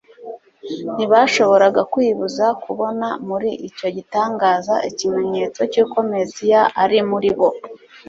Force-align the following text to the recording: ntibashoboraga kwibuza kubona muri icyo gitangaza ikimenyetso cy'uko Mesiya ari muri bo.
ntibashoboraga 0.95 1.81
kwibuza 1.93 2.45
kubona 2.63 3.07
muri 3.27 3.49
icyo 3.67 3.87
gitangaza 3.97 4.75
ikimenyetso 4.89 5.61
cy'uko 5.71 5.97
Mesiya 6.13 6.61
ari 6.83 6.97
muri 7.09 7.29
bo. 7.37 7.49